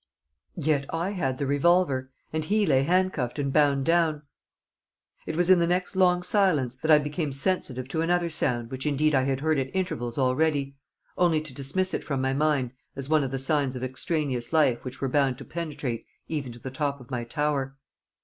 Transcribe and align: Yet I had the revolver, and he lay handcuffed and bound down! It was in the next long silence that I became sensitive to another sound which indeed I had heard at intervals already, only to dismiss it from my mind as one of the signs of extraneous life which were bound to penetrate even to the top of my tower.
Yet 0.55 0.85
I 0.91 1.11
had 1.11 1.37
the 1.37 1.45
revolver, 1.45 2.09
and 2.33 2.43
he 2.43 2.65
lay 2.65 2.81
handcuffed 2.81 3.37
and 3.37 3.53
bound 3.53 3.85
down! 3.85 4.23
It 5.27 5.35
was 5.35 5.51
in 5.51 5.59
the 5.59 5.67
next 5.67 5.95
long 5.95 6.23
silence 6.23 6.73
that 6.77 6.89
I 6.89 6.97
became 6.97 7.31
sensitive 7.31 7.87
to 7.89 8.01
another 8.01 8.27
sound 8.31 8.71
which 8.71 8.87
indeed 8.87 9.13
I 9.13 9.25
had 9.25 9.41
heard 9.41 9.59
at 9.59 9.69
intervals 9.75 10.17
already, 10.17 10.75
only 11.19 11.39
to 11.41 11.53
dismiss 11.53 11.93
it 11.93 12.03
from 12.03 12.19
my 12.19 12.33
mind 12.33 12.71
as 12.95 13.09
one 13.09 13.23
of 13.23 13.29
the 13.29 13.37
signs 13.37 13.75
of 13.75 13.83
extraneous 13.83 14.51
life 14.51 14.83
which 14.83 15.01
were 15.01 15.07
bound 15.07 15.37
to 15.37 15.45
penetrate 15.45 16.07
even 16.27 16.51
to 16.53 16.57
the 16.59 16.71
top 16.71 16.99
of 16.99 17.11
my 17.11 17.23
tower. 17.23 17.75